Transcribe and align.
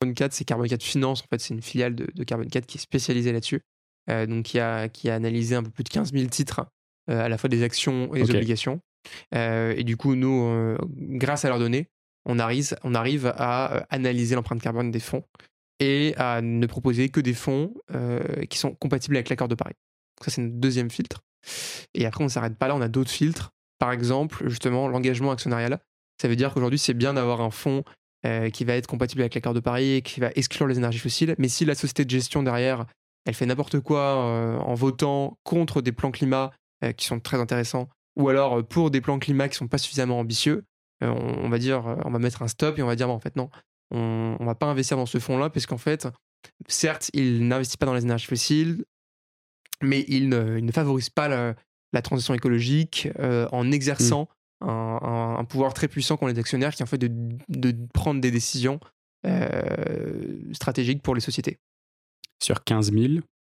Carbon 0.00 0.14
4, 0.14 0.32
c'est 0.32 0.44
Carbon 0.44 0.64
4 0.64 0.82
Finance. 0.82 1.22
En 1.22 1.26
fait, 1.28 1.40
c'est 1.40 1.54
une 1.54 1.62
filiale 1.62 1.94
de, 1.94 2.08
de 2.14 2.24
Carbon 2.24 2.46
4 2.46 2.66
qui 2.66 2.78
est 2.78 2.80
spécialisée 2.80 3.32
là-dessus. 3.32 3.62
Euh, 4.08 4.26
donc, 4.26 4.44
qui 4.44 4.58
a, 4.58 4.88
qui 4.88 5.10
a 5.10 5.14
analysé 5.14 5.54
un 5.54 5.62
peu 5.62 5.70
plus 5.70 5.84
de 5.84 5.88
15 5.88 6.12
000 6.12 6.26
titres, 6.26 6.66
euh, 7.10 7.24
à 7.24 7.28
la 7.28 7.38
fois 7.38 7.48
des 7.48 7.62
actions 7.62 8.14
et 8.14 8.22
des 8.22 8.30
obligations. 8.30 8.80
Euh, 9.34 9.74
et 9.76 9.84
du 9.84 9.96
coup, 9.96 10.14
nous, 10.14 10.76
grâce 10.88 11.44
à 11.44 11.48
leurs 11.48 11.58
données, 11.58 11.88
on 12.26 12.38
arrive, 12.38 12.76
on 12.82 12.94
arrive 12.94 13.32
à 13.36 13.86
analyser 13.90 14.34
l'empreinte 14.34 14.60
carbone 14.60 14.90
des 14.90 15.00
fonds 15.00 15.24
et 15.78 16.14
à 16.16 16.42
ne 16.42 16.66
proposer 16.66 17.08
que 17.08 17.20
des 17.20 17.32
fonds 17.32 17.74
qui 18.48 18.58
sont 18.58 18.74
compatibles 18.74 19.16
avec 19.16 19.28
l'accord 19.28 19.48
de 19.48 19.54
Paris. 19.54 19.74
Donc 20.18 20.24
ça, 20.24 20.30
c'est 20.30 20.42
notre 20.42 20.56
deuxième 20.56 20.90
filtre. 20.90 21.22
Et 21.94 22.04
après, 22.04 22.22
on 22.22 22.26
ne 22.26 22.30
s'arrête 22.30 22.56
pas 22.56 22.68
là, 22.68 22.76
on 22.76 22.82
a 22.82 22.88
d'autres 22.88 23.10
filtres. 23.10 23.50
Par 23.78 23.92
exemple, 23.92 24.48
justement, 24.48 24.88
l'engagement 24.88 25.30
actionnarial. 25.30 25.78
Ça 26.20 26.28
veut 26.28 26.36
dire 26.36 26.52
qu'aujourd'hui, 26.52 26.78
c'est 26.78 26.92
bien 26.92 27.14
d'avoir 27.14 27.40
un 27.40 27.50
fonds 27.50 27.82
euh, 28.26 28.50
qui 28.50 28.64
va 28.64 28.74
être 28.74 28.86
compatible 28.86 29.22
avec 29.22 29.34
l'accord 29.34 29.54
de 29.54 29.60
Paris 29.60 29.92
et 29.92 30.02
qui 30.02 30.20
va 30.20 30.30
exclure 30.34 30.66
les 30.66 30.76
énergies 30.76 30.98
fossiles. 30.98 31.34
Mais 31.38 31.48
si 31.48 31.64
la 31.64 31.74
société 31.74 32.04
de 32.04 32.10
gestion 32.10 32.42
derrière, 32.42 32.84
elle 33.24 33.34
fait 33.34 33.46
n'importe 33.46 33.80
quoi 33.80 34.00
euh, 34.00 34.58
en 34.58 34.74
votant 34.74 35.38
contre 35.42 35.80
des 35.80 35.92
plans 35.92 36.10
climat 36.10 36.52
euh, 36.84 36.92
qui 36.92 37.06
sont 37.06 37.18
très 37.18 37.38
intéressants, 37.38 37.88
ou 38.16 38.28
alors 38.28 38.62
pour 38.66 38.90
des 38.90 39.00
plans 39.00 39.18
climat 39.18 39.48
qui 39.48 39.56
sont 39.56 39.68
pas 39.68 39.78
suffisamment 39.78 40.18
ambitieux, 40.18 40.64
on, 41.00 41.08
on 41.08 41.48
va 41.48 41.58
dire, 41.58 41.96
on 42.04 42.10
va 42.10 42.18
mettre 42.18 42.42
un 42.42 42.48
stop 42.48 42.78
et 42.78 42.82
on 42.82 42.86
va 42.86 42.96
dire, 42.96 43.06
bah, 43.06 43.14
en 43.14 43.20
fait, 43.20 43.36
non, 43.36 43.48
on, 43.90 44.36
on 44.38 44.44
va 44.44 44.54
pas 44.54 44.66
investir 44.66 44.98
dans 44.98 45.06
ce 45.06 45.18
fonds-là 45.18 45.48
parce 45.48 45.64
qu'en 45.64 45.78
fait, 45.78 46.06
certes, 46.68 47.10
il 47.14 47.48
n'investit 47.48 47.78
pas 47.78 47.86
dans 47.86 47.94
les 47.94 48.02
énergies 48.02 48.26
fossiles, 48.26 48.84
mais 49.80 50.04
il 50.08 50.28
ne, 50.28 50.58
il 50.58 50.64
ne 50.66 50.72
favorise 50.72 51.08
pas 51.08 51.28
la, 51.28 51.54
la 51.94 52.02
transition 52.02 52.34
écologique 52.34 53.08
en 53.18 53.72
exerçant 53.72 54.28
un, 54.60 54.98
un- 55.02 55.36
un 55.38 55.44
pouvoir 55.44 55.74
très 55.74 55.88
puissant 55.88 56.16
qu'ont 56.16 56.26
les 56.26 56.38
actionnaires 56.38 56.74
qui 56.74 56.82
en 56.82 56.86
fait 56.86 56.98
de, 56.98 57.10
de 57.48 57.74
prendre 57.94 58.20
des 58.20 58.30
décisions 58.30 58.78
euh, 59.26 60.38
stratégiques 60.52 61.02
pour 61.02 61.14
les 61.14 61.20
sociétés. 61.20 61.58
Sur 62.42 62.64
15 62.64 62.92
000, 62.92 63.04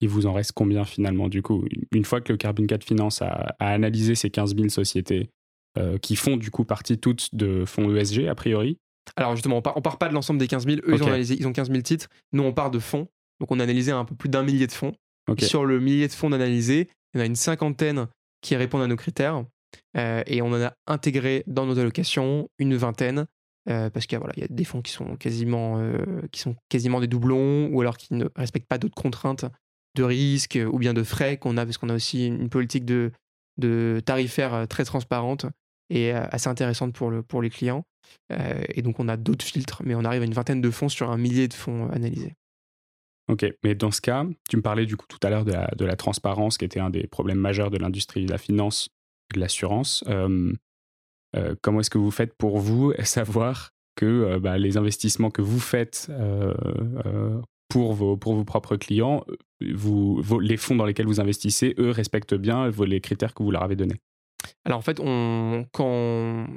il 0.01 0.09
vous 0.09 0.25
en 0.25 0.33
reste 0.33 0.51
combien 0.53 0.85
finalement 0.85 1.29
du 1.29 1.41
coup? 1.41 1.65
Une 1.91 2.05
fois 2.05 2.21
que 2.21 2.33
le 2.33 2.37
Carbon 2.37 2.65
4 2.65 2.83
Finance 2.83 3.21
a, 3.21 3.55
a 3.59 3.67
analysé 3.69 4.15
ces 4.15 4.29
15 4.29 4.55
000 4.55 4.69
sociétés 4.69 5.29
euh, 5.77 5.97
qui 5.97 6.15
font 6.15 6.37
du 6.37 6.51
coup 6.51 6.65
partie 6.65 6.97
toutes 6.97 7.33
de 7.33 7.65
fonds 7.65 7.95
ESG 7.95 8.27
a 8.27 8.35
priori, 8.35 8.77
Alors 9.15 9.35
justement, 9.35 9.57
on 9.57 9.61
part, 9.61 9.77
on 9.77 9.81
part 9.81 9.97
pas 9.97 10.09
de 10.09 10.13
l'ensemble 10.13 10.39
des 10.39 10.47
15 10.47 10.65
000. 10.65 10.77
Eux, 10.79 10.83
ils, 10.87 10.93
ont 10.93 11.05
Ok. 11.05 11.07
analysé, 11.09 11.35
ils 11.39 11.47
ont 11.47 11.53
15 11.53 11.69
000 11.69 11.81
titres. 11.81 12.09
Nous, 12.33 12.43
on 12.43 12.53
part 12.53 12.71
de 12.71 12.79
fonds. 12.79 13.07
Donc 13.39 13.51
on 13.51 13.59
a 13.59 13.63
analysé 13.63 13.91
un 13.91 14.05
peu 14.05 14.15
plus 14.15 14.29
d'un 14.29 14.43
millier 14.43 14.67
de 14.67 14.71
fonds. 14.71 14.93
Sur 15.39 15.65
le 15.65 15.79
millier 15.79 16.07
de 16.07 16.13
fonds 16.13 16.31
analysés, 16.33 16.89
il 17.13 17.17
y 17.17 17.21
en 17.21 17.23
a 17.23 17.25
une 17.27 17.35
cinquantaine 17.37 18.07
qui 18.41 18.55
répondent 18.55 18.81
à 18.81 18.87
nos 18.87 18.95
critères. 18.97 19.45
Euh, 19.97 20.23
et 20.25 20.41
on 20.41 20.47
en 20.47 20.61
a 20.61 20.73
intégré 20.87 21.43
dans 21.47 21.65
nos 21.65 21.77
allocations 21.79 22.49
une 22.57 22.75
vingtaine. 22.75 23.25
euh, 23.69 23.91
parce 23.91 24.07
qu'il 24.07 24.17
y 24.37 24.43
a 24.43 24.47
des 24.49 24.63
fonds 24.63 24.81
qui 24.81 24.91
sont, 24.91 25.15
quasiment, 25.17 25.77
euh, 25.77 26.27
qui 26.31 26.39
sont 26.39 26.55
quasiment 26.67 26.99
des 26.99 27.05
doublons 27.05 27.67
ou 27.67 27.81
alors 27.81 27.95
qui 27.95 28.15
ne 28.15 28.25
respectent 28.35 28.67
pas 28.67 28.79
d'autres 28.79 28.95
contraintes 28.95 29.45
de 29.93 30.01
risque 30.03 30.57
ou 30.71 30.79
bien 30.79 30.95
de 30.95 31.03
frais 31.03 31.37
qu'on 31.37 31.57
a, 31.57 31.65
parce 31.65 31.77
qu'on 31.77 31.89
a 31.89 31.93
aussi 31.93 32.25
une 32.25 32.49
politique 32.49 32.85
de, 32.85 33.11
tarifaire 34.03 34.67
très 34.67 34.83
transparente 34.83 35.45
et 35.91 36.11
assez 36.11 36.47
intéressante 36.47 36.93
pour, 36.93 37.11
le, 37.11 37.21
pour 37.21 37.43
les 37.43 37.51
clients. 37.51 37.83
Et 38.29 38.81
donc 38.81 38.99
on 38.99 39.07
a 39.07 39.15
d'autres 39.15 39.45
filtres, 39.45 39.83
mais 39.85 39.93
on 39.93 40.05
arrive 40.05 40.23
à 40.23 40.25
une 40.25 40.33
vingtaine 40.33 40.61
de 40.61 40.71
fonds 40.71 40.89
sur 40.89 41.11
un 41.11 41.17
millier 41.17 41.47
de 41.47 41.53
fonds 41.53 41.87
analysés. 41.91 42.33
ok. 43.27 43.45
Mais 43.63 43.75
dans 43.75 43.91
ce 43.91 44.01
cas, 44.01 44.25
tu 44.49 44.57
me 44.57 44.63
parlais 44.63 44.87
du 44.87 44.97
coup 44.97 45.05
tout 45.07 45.19
à 45.21 45.29
l'heure 45.29 45.45
de 45.45 45.85
la, 45.85 45.95
transparence 45.95 46.57
qui 46.57 46.65
était 46.65 46.79
un 46.79 46.89
des 46.89 47.05
problèmes 47.05 47.37
majeurs 47.37 47.69
de 47.69 47.77
l'industrie 47.77 48.25
de 48.25 48.31
la 48.31 48.39
finance 48.39 48.89
de 49.33 49.39
l'assurance. 49.39 50.03
Comment 51.61 51.79
est-ce 51.79 51.89
que 51.89 51.97
vous 51.97 52.11
faites 52.11 52.33
pour 52.35 52.59
vous 52.59 52.93
savoir 53.03 53.71
que 53.95 54.37
bah, 54.39 54.57
les 54.57 54.77
investissements 54.77 55.29
que 55.31 55.41
vous 55.41 55.59
faites 55.59 56.09
pour, 57.69 57.93
vos, 57.93 58.17
pour 58.17 58.35
vos 58.35 58.43
propres 58.43 58.75
clients, 58.75 59.23
vous, 59.73 60.21
vos- 60.21 60.39
les 60.39 60.57
fonds 60.57 60.75
dans 60.75 60.85
lesquels 60.85 61.05
vous 61.07 61.21
investissez, 61.21 61.73
eux, 61.77 61.91
respectent 61.91 62.33
bien 62.35 62.69
vos- 62.69 62.83
les 62.85 62.99
critères 62.99 63.33
que 63.33 63.43
vous 63.43 63.51
leur 63.51 63.63
avez 63.63 63.75
donnés? 63.75 63.95
Alors 64.65 64.79
en 64.79 64.81
fait, 64.81 64.99
on, 64.99 65.65
quand, 65.71 66.47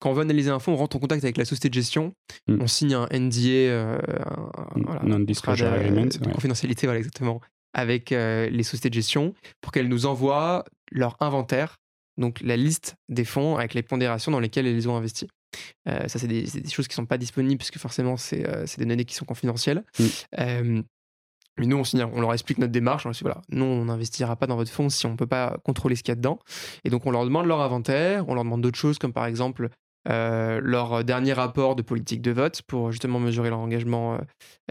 quand 0.00 0.10
on 0.10 0.12
veut 0.14 0.22
analyser 0.22 0.50
un 0.50 0.58
fonds, 0.58 0.72
on 0.72 0.76
rentre 0.76 0.96
en 0.96 0.98
contact 0.98 1.22
avec 1.22 1.36
la 1.36 1.44
société 1.44 1.68
de 1.68 1.74
gestion, 1.74 2.12
Mm. 2.48 2.62
on 2.62 2.66
signe 2.66 2.94
un 2.94 3.06
NDA, 3.12 3.48
euh, 3.48 3.98
un, 4.24 4.80
voilà, 4.82 5.00
contrat 5.00 5.54
de- 5.56 5.64
agreement, 5.64 6.02
ouais. 6.02 6.32
confidentialité, 6.32 6.86
voilà 6.86 6.98
exactement, 7.00 7.40
avec 7.74 8.10
euh, 8.12 8.48
les 8.48 8.62
sociétés 8.62 8.88
de 8.88 8.94
gestion 8.94 9.34
pour 9.60 9.70
qu'elles 9.72 9.88
nous 9.88 10.06
envoient 10.06 10.64
leur 10.90 11.16
inventaire, 11.20 11.76
donc 12.18 12.40
la 12.42 12.56
liste 12.56 12.96
des 13.08 13.24
fonds 13.24 13.56
avec 13.56 13.74
les 13.74 13.82
pondérations 13.82 14.32
dans 14.32 14.40
lesquelles 14.40 14.66
elles 14.66 14.88
ont 14.88 14.96
investi. 14.96 15.28
Euh, 15.88 16.06
ça, 16.08 16.18
c'est 16.18 16.26
des, 16.26 16.44
choses 16.68 16.88
qui 16.88 16.92
ne 16.92 17.02
sont 17.02 17.06
pas 17.06 17.18
disponibles 17.18 17.58
parce 17.58 17.70
que 17.70 17.78
forcément, 17.78 18.16
c'est 18.16 18.46
euh, 18.46 18.66
des 18.76 18.84
données 18.84 19.04
qui 19.04 19.14
sont 19.14 19.24
confidentielles. 19.24 19.84
Mm. 19.98 20.04
Euh, 20.40 20.82
mais 21.58 21.66
nous, 21.66 21.76
on, 21.76 22.20
leur 22.20 22.32
explique 22.32 22.58
notre 22.58 22.72
démarche. 22.72 23.06
On 23.06 23.08
leur 23.08 23.14
dit 23.14 23.22
voilà, 23.22 23.40
nous, 23.48 23.64
on 23.64 23.86
n'investira 23.86 24.36
pas 24.36 24.46
dans 24.46 24.56
votre 24.56 24.70
fonds 24.70 24.88
si 24.90 25.06
on 25.06 25.12
ne 25.12 25.16
peut 25.16 25.26
pas 25.26 25.56
contrôler 25.64 25.96
ce 25.96 26.02
qu'il 26.02 26.12
y 26.12 26.12
a 26.12 26.16
dedans. 26.16 26.38
Et 26.84 26.90
donc, 26.90 27.06
on 27.06 27.10
leur 27.10 27.24
demande 27.24 27.46
leur 27.46 27.60
inventaire, 27.60 28.28
on 28.28 28.34
leur 28.34 28.44
demande 28.44 28.60
d'autres 28.60 28.78
choses, 28.78 28.98
comme 28.98 29.12
par 29.12 29.26
exemple 29.26 29.70
euh, 30.08 30.60
leur 30.62 31.04
dernier 31.04 31.34
rapport 31.34 31.76
de 31.76 31.82
politique 31.82 32.22
de 32.22 32.30
vote 32.30 32.62
pour 32.62 32.92
justement 32.92 33.18
mesurer 33.20 33.50
leur 33.50 33.58
engagement 33.58 34.14
euh, 34.14 34.18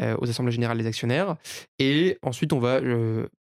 euh, 0.02 0.18
aux 0.20 0.30
assemblées 0.30 0.52
générales 0.52 0.78
des 0.78 0.88
actionnaires. 0.88 1.36
Et 1.80 2.18
ensuite, 2.24 2.54
on 2.54 2.60
va 2.60 2.80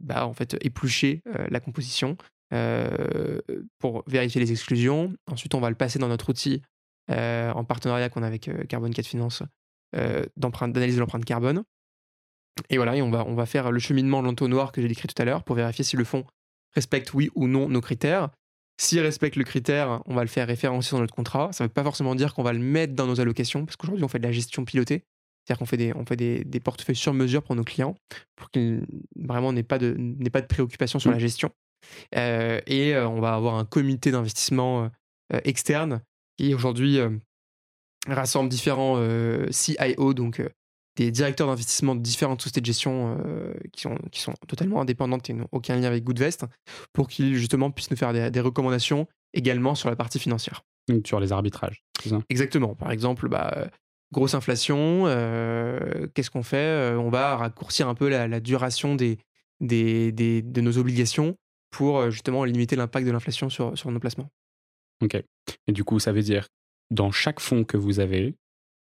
bah, 0.01 0.27
en 0.27 0.35
fait 0.35 0.57
éplucher 0.61 1.23
la 1.51 1.61
composition 1.61 2.17
euh, 2.53 3.41
pour 3.79 4.05
vérifier 4.07 4.41
les 4.41 4.51
exclusions. 4.53 5.15
Ensuite, 5.31 5.55
on 5.55 5.61
va 5.61 5.69
le 5.71 5.77
passer 5.77 5.99
dans 5.99 6.09
notre 6.09 6.29
outil 6.31 6.63
euh, 7.11 7.51
en 7.53 7.65
partenariat 7.65 8.09
qu'on 8.09 8.23
a 8.23 8.27
avec 8.27 8.49
euh, 8.49 8.65
Carbone 8.65 8.93
4 8.95 9.07
Finance 9.07 9.43
d'analyse 9.93 10.95
de 10.97 11.01
l'empreinte 11.01 11.25
carbone. 11.25 11.63
Et 12.71 12.77
voilà, 12.77 12.97
et 12.97 13.03
on 13.03 13.11
va, 13.11 13.25
on 13.27 13.35
va 13.35 13.47
faire 13.47 13.71
le 13.71 13.79
cheminement 13.79 14.21
de 14.21 14.27
l'entonnoir 14.27 14.73
que 14.73 14.83
j'ai 14.83 14.89
décrit 14.89 15.09
tout 15.09 15.21
à 15.21 15.25
l'heure 15.25 15.45
pour 15.45 15.57
vérifier 15.57 15.85
si 15.85 15.97
le 15.97 16.05
fonds 16.05 16.25
respecte 16.75 17.15
oui 17.15 17.31
ou 17.35 17.47
non 17.47 17.69
nos 17.69 17.81
critères. 17.81 18.29
S'il 18.81 19.01
respecte 19.01 19.37
le 19.37 19.45
critère, 19.45 20.03
on 20.07 20.15
va 20.15 20.23
le 20.23 20.29
faire 20.29 20.47
référencer 20.47 20.95
dans 20.95 21.01
notre 21.01 21.15
contrat. 21.15 21.51
Ça 21.53 21.65
ne 21.65 21.69
veut 21.69 21.73
pas 21.73 21.83
forcément 21.83 22.15
dire 22.15 22.35
qu'on 22.35 22.43
va 22.43 22.53
le 22.53 22.59
mettre 22.59 22.95
dans 22.95 23.07
nos 23.07 23.21
allocations, 23.21 23.65
parce 23.65 23.77
qu'aujourd'hui, 23.77 24.05
on 24.05 24.09
fait 24.09 24.19
de 24.19 24.27
la 24.27 24.33
gestion 24.33 24.65
pilotée. 24.65 25.05
C'est-à-dire 25.45 25.59
qu'on 25.61 25.67
fait, 25.67 25.77
des, 25.79 25.93
on 25.95 26.05
fait 26.05 26.17
des, 26.17 26.45
des 26.45 26.61
portefeuilles 26.61 26.95
sur 26.95 27.15
mesure 27.15 27.43
pour 27.43 27.57
nos 27.57 27.65
clients, 27.65 27.97
pour 28.37 28.51
qu'ils 28.51 28.85
vraiment 29.17 29.53
n'aient 29.53 29.63
pas, 29.63 29.79
de- 29.79 29.97
pas 30.31 30.43
de 30.43 30.47
préoccupation 30.47 30.99
sur 30.99 31.11
Mm. 31.11 31.15
la 31.15 31.19
gestion. 31.19 31.51
Euh, 32.17 32.61
et 32.67 32.95
euh, 32.95 33.09
on 33.09 33.21
va 33.21 33.35
avoir 33.35 33.55
un 33.57 33.65
comité 33.65 34.11
d'investissement 34.11 34.91
euh, 35.33 35.41
externe 35.45 36.01
qui 36.37 36.55
aujourd'hui 36.55 36.99
rassemble 38.07 38.49
différents 38.49 38.97
CIO, 39.51 40.15
donc 40.15 40.43
des 40.97 41.11
directeurs 41.11 41.47
d'investissement 41.47 41.95
de 41.95 42.01
différentes 42.01 42.43
sociétés 42.43 42.61
de 42.61 42.67
gestion 42.67 43.19
euh, 43.25 43.53
qui, 43.73 43.83
sont, 43.83 43.97
qui 44.11 44.21
sont 44.21 44.35
totalement 44.49 44.81
indépendantes 44.81 45.29
et 45.31 45.33
n'ont 45.33 45.49
aucun 45.53 45.77
lien 45.77 45.85
avec 45.85 46.05
Goodvest, 46.05 46.45
pour 46.93 47.09
qu'ils 47.09 47.37
justement 47.37 47.71
puissent 47.71 47.91
nous 47.91 47.97
faire 47.97 48.13
des, 48.13 48.31
des 48.31 48.41
recommandations 48.41 49.07
également 49.33 49.75
sur 49.75 49.91
la 49.91 49.97
partie 49.97 50.19
financière. 50.19 50.63
Donc, 50.89 51.07
sur 51.07 51.21
les 51.21 51.33
arbitrages. 51.33 51.83
c'est 52.03 52.09
ça? 52.09 52.19
Exactement. 52.31 52.75
Par 52.75 52.91
exemple, 52.91 53.29
bah, 53.29 53.69
grosse 54.13 54.35
inflation, 54.35 55.05
euh, 55.07 56.07
qu'est-ce 56.15 56.31
qu'on 56.31 56.43
fait? 56.43 56.95
On 56.97 57.11
va 57.11 57.37
raccourcir 57.37 57.89
un 57.89 57.95
peu 57.95 58.09
la, 58.09 58.27
la 58.27 58.41
duration 58.41 58.95
des, 58.95 59.19
des, 59.61 60.11
des- 60.13 60.43
de 60.43 60.61
nos 60.61 60.79
obligations 60.79 61.37
pour 61.71 61.99
euh, 61.99 62.11
justement 62.11 62.45
limiter 62.45 62.77
l'impact 62.77 63.07
de 63.07 63.13
l'inflation 63.13 63.49
sur, 63.49 63.77
sur 63.77 63.91
nos 63.91 64.01
placements. 64.01 64.31
Ok. 65.03 65.23
Et 65.67 65.73
du 65.73 65.85
coup, 65.85 65.99
ça 65.99 66.13
veut 66.13 66.23
dire, 66.23 66.49
dans 66.91 67.11
chaque 67.11 67.41
fonds 67.41 67.65
que 67.65 67.77
vous 67.77 68.01
avez, 68.01 68.35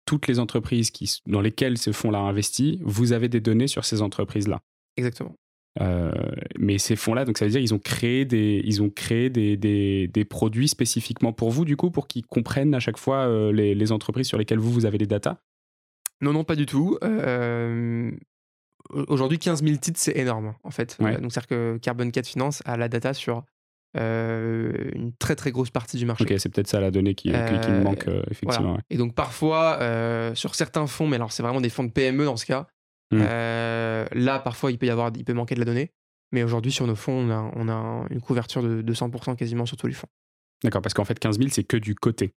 toutes 0.06 0.28
les 0.28 0.40
entreprises 0.40 0.92
qui, 0.92 1.12
dans 1.26 1.42
lesquelles 1.42 1.78
ce 1.78 1.92
fonds-là 1.92 2.20
investi, 2.20 2.80
vous 2.84 3.12
avez 3.12 3.28
des 3.28 3.42
données 3.42 3.68
sur 3.68 3.86
ces 3.86 4.02
entreprises-là. 4.02 4.62
Exactement. 4.98 5.36
Euh, 5.82 6.12
mais 6.58 6.78
ces 6.78 6.96
fonds-là, 6.96 7.26
donc 7.26 7.38
ça 7.38 7.44
veut 7.44 7.52
dire 7.52 7.60
ils 7.60 7.74
ont 7.74 7.80
créé 7.80 8.24
des, 8.24 8.62
ils 8.64 8.82
ont 8.82 8.90
créé 8.90 9.30
des, 9.30 9.58
des, 9.58 10.08
des 10.08 10.24
produits 10.24 10.70
spécifiquement 10.70 11.34
pour 11.34 11.52
vous, 11.52 11.66
du 11.66 11.76
coup, 11.76 11.92
pour 11.92 12.08
qu'ils 12.08 12.26
comprennent 12.26 12.74
à 12.74 12.80
chaque 12.80 12.98
fois 12.98 13.28
euh, 13.28 13.52
les, 13.52 13.76
les 13.76 13.92
entreprises 13.92 14.28
sur 14.28 14.38
lesquelles 14.38 14.60
vous, 14.60 14.72
vous 14.72 14.86
avez 14.86 14.98
des 14.98 15.08
datas? 15.08 15.38
Non, 16.22 16.32
non, 16.32 16.46
pas 16.46 16.56
du 16.56 16.66
tout. 16.66 16.98
Euh, 17.04 18.10
Aujourd'hui, 19.08 19.40
15 19.40 19.64
000 19.64 19.78
titres, 19.78 20.00
c'est 20.00 20.18
énorme, 20.18 20.54
en 20.64 20.72
fait. 20.72 20.98
Ouais. 21.00 21.18
Donc, 21.20 21.32
c'est-à-dire 21.32 21.48
que 21.48 21.78
Carbon 21.82 22.10
4 22.10 22.28
Finance 22.28 22.62
a 22.66 22.78
la 22.78 22.88
data 22.90 23.14
sur 23.14 23.44
euh, 23.98 24.74
une 24.94 25.14
très, 25.14 25.36
très 25.36 25.52
grosse 25.52 25.70
partie 25.70 25.98
du 25.98 26.06
marché. 26.06 26.24
Ok, 26.24 26.34
c'est 26.38 26.50
peut-être 26.50 26.68
ça 26.68 26.80
la 26.80 26.92
donnée 26.92 27.16
qui, 27.16 27.30
qui, 27.30 27.34
qui 27.34 27.70
me 27.72 27.80
Euh, 27.80 27.84
manque, 27.84 28.08
euh, 28.08 28.22
effectivement. 28.30 28.70
Voilà. 28.70 28.84
Et 28.90 28.98
donc 28.98 29.14
parfois, 29.16 29.80
sur 30.36 30.56
certains 30.56 30.88
fonds, 30.88 31.08
mais 31.08 31.16
alors 31.16 31.32
c'est 31.32 31.44
vraiment 31.44 31.62
des 31.62 31.70
fonds 31.70 31.84
de 31.84 31.92
PME 31.92 32.26
dans 32.26 32.38
ce 32.38 32.46
cas, 32.46 32.68
Mm. 33.12 33.20
euh, 33.22 34.08
là 34.14 34.40
parfois 34.40 34.72
il 34.72 34.80
peut 34.80 34.88
y 34.88 34.90
avoir, 34.90 35.12
il 35.16 35.24
peut 35.24 35.34
manquer 35.34 35.54
de 35.54 35.60
la 35.60 35.66
donnée. 35.66 35.92
Mais 36.32 36.42
aujourd'hui 36.42 36.72
sur 36.72 36.88
nos 36.88 36.96
fonds, 36.96 37.14
on 37.14 37.30
a, 37.30 37.52
on 37.56 37.70
a 37.70 38.08
une 38.10 38.20
couverture 38.20 38.64
de, 38.64 38.82
de 38.82 38.94
100% 38.96 39.36
quasiment 39.36 39.68
sur 39.68 39.78
tous 39.78 39.86
les 39.86 39.94
fonds. 39.94 40.08
D'accord, 40.64 40.82
parce 40.82 40.96
qu'en 40.96 41.06
fait, 41.06 41.20
15 41.20 41.38
000, 41.38 41.50
c'est 41.52 41.64
que 41.64 41.78
du 41.78 41.94
côté. 41.94 42.34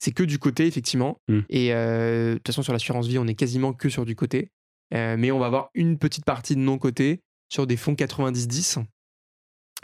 C'est 0.00 0.10
que 0.10 0.24
du 0.24 0.40
côté 0.40 0.66
effectivement. 0.66 1.20
Mm. 1.28 1.38
Et 1.50 1.68
de 1.70 2.34
toute 2.34 2.48
façon 2.48 2.62
sur 2.62 2.72
l'assurance 2.72 3.06
vie, 3.06 3.18
on 3.18 3.28
est 3.28 3.36
quasiment 3.36 3.72
que 3.72 3.88
sur 3.88 4.04
du 4.04 4.16
côté. 4.16 4.50
Euh, 4.94 5.16
mais 5.18 5.30
on 5.30 5.38
va 5.38 5.46
avoir 5.46 5.70
une 5.74 5.98
petite 5.98 6.24
partie 6.24 6.54
de 6.54 6.60
non 6.60 6.78
cotés 6.78 7.20
sur 7.48 7.66
des 7.66 7.76
fonds 7.76 7.94
90-10. 7.94 8.84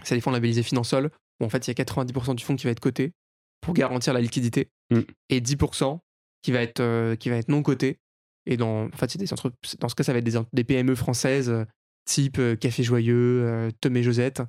C'est 0.03 0.15
des 0.15 0.21
fonds 0.21 0.31
labellisés 0.31 0.63
Finansol, 0.63 1.11
où 1.41 1.45
en 1.45 1.49
fait, 1.49 1.67
il 1.67 1.71
y 1.77 1.81
a 1.81 1.85
90% 1.85 2.35
du 2.35 2.45
fonds 2.45 2.57
qui 2.57 2.65
va 2.65 2.71
être 2.71 2.81
coté 2.81 3.13
pour 3.61 3.75
garantir 3.75 4.13
la 4.13 4.21
liquidité 4.21 4.71
mm. 4.91 5.01
et 5.31 5.41
10% 5.41 5.99
qui 6.43 6.53
va 6.53 6.61
être, 6.61 6.81
euh, 6.81 7.17
qui 7.17 7.31
va 7.31 7.37
être 7.37 7.49
non 7.49 7.63
coté. 7.63 7.99
Et 8.47 8.57
dans, 8.57 8.87
en 8.87 8.97
fait, 8.97 9.17
des 9.17 9.33
entre... 9.33 9.53
dans 9.81 9.89
ce 9.89 9.95
cas, 9.95 10.05
ça 10.05 10.13
va 10.13 10.19
être 10.19 10.47
des, 10.53 10.65
PME 10.65 10.95
françaises 10.95 11.49
euh, 11.49 11.65
type 12.05 12.39
Café 12.61 12.83
Joyeux, 12.83 13.71
Tom 13.81 14.03
Josette. 14.03 14.43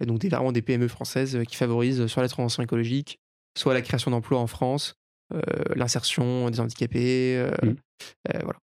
Donc, 0.00 0.20
des, 0.20 0.28
vraiment 0.28 0.52
des 0.52 0.62
PME 0.62 0.88
françaises 0.88 1.40
qui 1.48 1.56
favorisent 1.56 2.06
soit 2.06 2.22
la 2.22 2.28
transition 2.28 2.62
écologique, 2.62 3.18
soit 3.58 3.74
la 3.74 3.82
création 3.82 4.12
d'emplois 4.12 4.38
en 4.38 4.46
France, 4.46 4.94
l'insertion 5.74 6.48
des 6.50 6.60
handicapés. 6.60 7.44
Mm. 7.62 7.74
Voilà. 8.44 8.61